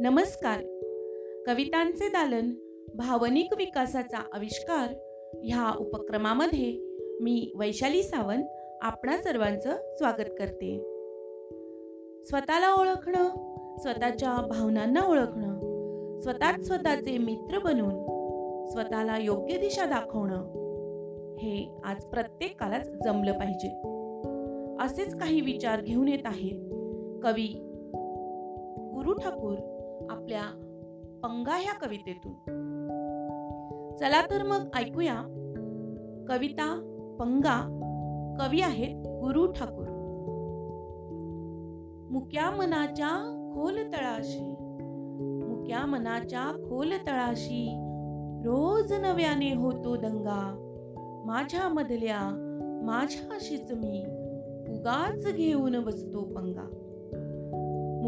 नमस्कार. 0.00 0.58
कवितांचे 1.46 2.08
दालन 2.08 2.50
भावनिक 2.94 3.52
विकासाचा 3.58 4.18
आविष्कार 4.32 4.94
ह्या 5.44 5.76
उपक्रमामध्ये 5.78 6.96
मी 7.20 7.52
वैशाली 7.56 8.02
सावंत 8.02 8.44
आपणा 8.82 9.16
सर्वांचं 9.16 9.70
स्वागत 9.96 10.30
करते. 10.38 10.78
स्वतःला 12.24 12.80
ओळखणं 12.80 13.28
स्वतःच्या 13.78 14.46
भावनांना 14.46 15.00
ओळखणं 15.00 16.20
स्वतःच 16.20 16.66
स्वतःचे 16.66 17.18
मित्र 17.18 17.58
बनून 17.58 17.94
स्वतःला 18.68 19.18
योग्य 19.18 19.56
दिशा 19.56 19.86
दाखवणं 19.86 20.42
हे 21.38 21.80
आज 21.84 22.04
प्रत्येकालाच 22.04 22.90
जमलं 23.04 23.32
पाहिजे. 23.32 23.68
असेच 24.84 25.18
काही 25.18 25.40
विचार 25.40 25.80
घेऊन 25.80 26.08
येत 26.08 26.22
आहेत 26.24 26.58
कवी 27.22 27.66
गुरु 28.94 29.12
ठाकूर 29.12 29.76
आपल्या 30.10 30.42
पंगा 31.22 31.56
ह्या 31.56 31.74
कवितेतून. 31.74 32.32
चला 34.00 34.22
तर 34.30 34.42
मग 34.42 34.68
ऐकूया. 34.76 35.22
कविता 36.28 36.96
पंगा 37.20 37.76
कवी 38.40 38.60
आहेत 38.60 38.96
गुरु 39.06 39.46
ठाकूर. 39.46 39.86
मुक्या 42.10 42.50
मनाच्या 42.50 43.36
खोल 43.54 43.76
तळाशी 43.76 44.54
मुक्या 45.46 45.86
मनाच्या 45.86 46.52
खोल 46.68 46.92
तळाशी 46.92 47.86
रोज 48.44 48.92
नव्याने 48.92 49.54
होतो 49.54 49.96
दंगा. 49.96 50.66
माझ्या 51.26 51.68
मधल्या 51.68 52.46
माझ्याशीच 52.84 53.72
मी 53.72 54.04
उगाच 54.68 55.34
घेऊन 55.34 55.84
बसतो 55.84 56.22
पंगा. 56.22 56.68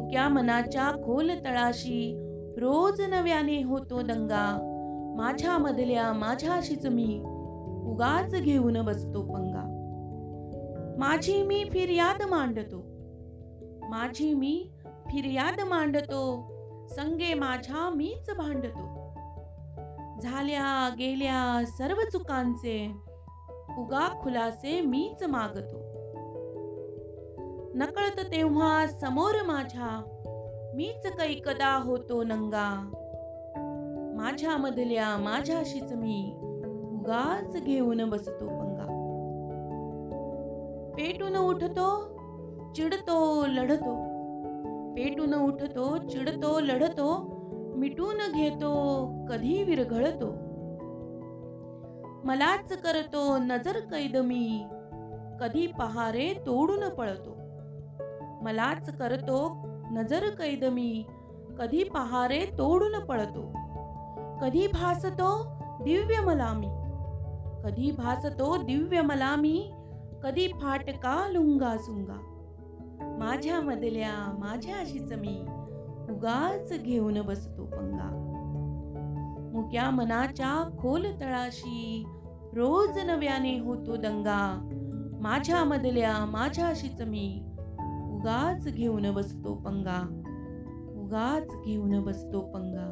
मुक्या 0.00 0.28
मनाच्या 0.28 0.90
खोल 1.04 1.30
तळाशी 1.30 2.16
रोज 2.56 3.00
नव्याने 3.00 3.62
होतो 3.62 4.02
दंगा. 4.02 4.66
माझ्या 5.16 5.58
मधल्या 5.58 6.12
माझ्याशीच 6.12 6.86
मी 6.86 7.20
उगाच 7.86 8.34
घेऊन 8.34 8.82
बसतो 8.84 9.22
पंगा. 9.22 9.76
माझी 10.98 11.42
मी 11.42 11.64
फिर्याद 11.72 12.22
मांडतो. 12.22 12.76
माझी 13.88 14.34
मी 14.34 14.70
फिर्याद 14.84 15.60
मांडतो. 15.60 16.52
संगे 16.88 17.34
माझ्या 17.34 17.90
मीच 17.90 18.30
भांडतो. 18.30 19.14
झाल्या 20.20 20.94
गेल्या 20.98 21.66
सर्व 21.66 21.96
चुकांचे 22.12 22.92
उगा 23.78 24.20
खुलासे 24.22 24.80
मीच 24.80 25.22
मागतो. 25.22 25.89
नकळत 27.74 28.20
तेव्हा 28.20 28.86
समोर 28.86 29.42
माझ्या. 29.46 30.02
मीच 30.74 31.06
कैकदा 31.06 31.82
होतो 31.84 32.22
नंगा. 32.22 32.90
माझ्या 34.16 34.56
मधल्या 34.56 35.16
माझ्याशीच 35.16 35.92
मी 35.92 36.34
उगाच 36.92 37.62
घेऊन 37.62 38.10
बसतो 38.10 38.46
पंगा. 38.46 38.86
पेटून 40.96 41.36
उठतो 41.36 42.16
चिडतो 42.72 43.46
लढतो. 43.46 43.94
पेटून 44.94 45.34
उठतो 45.34 45.96
चिडतो 45.96 46.60
लढतो. 46.60 47.40
मिटून 47.76 48.32
घेतो 48.34 49.06
कधी 49.28 49.62
विरघळतो. 49.62 50.26
मलाच 52.24 52.82
करतो 52.82 53.38
नजर 53.38 53.80
कैद 53.80 54.16
मी. 54.16 54.64
कधी 55.40 55.66
पहारे 55.66 56.34
तोडून 56.46 56.88
पळतो. 56.88 57.49
मलाच 58.42 58.96
करतो 58.96 59.62
नजर 59.90 60.28
कैद 60.28 60.64
मी 60.64 61.04
कधी 61.58 61.84
पहारे 61.84 62.44
तोडून 62.58 63.00
पळतो. 63.00 63.52
कधी 64.42 64.66
भासतो 64.66 65.44
दिव्य 65.84 66.20
मला 66.20 66.52
मी 66.52 66.68
कधी 67.64 67.90
भासतो 67.90 68.56
दिव्य 68.62 69.02
मला 69.02 69.36
मी 69.36 69.72
कधी 70.22 70.48
फाटका 70.48 71.28
लुंगा 71.28 71.76
सुंगा. 71.78 72.18
माझ्या 73.18 73.60
मधल्या 73.60 74.36
माझ्याशीच 74.38 75.12
मी 75.12 75.42
उगाच 76.10 76.72
घेऊन 76.82 77.20
बसतो 77.20 77.64
पंगा. 77.64 78.26
मुक्या 79.54 79.90
मनाच्या 79.90 80.70
खोल 80.78 81.06
तळाशी 81.20 82.04
रोज 82.52 82.98
नव्याने 82.98 83.58
होतो 83.58 83.96
दंगा. 83.96 84.68
माझ्या 85.20 85.64
मधल्या 85.64 86.24
माझ्याशीच 86.24 87.02
मी 87.02 87.49
उगाच 88.20 88.68
घेऊन 88.74 89.14
बसतो 89.14 89.54
पंगा. 89.54 90.00
उगाच 91.00 91.48
घेऊन 91.64 92.04
बसतो 92.04 92.40
पंगा. 92.40 92.86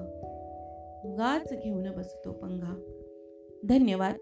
उगाच 1.05 1.53
घेऊन 1.53 1.91
बसतो 1.97 2.33
पंगा. 2.33 2.75
धन्यवाद. 3.69 4.15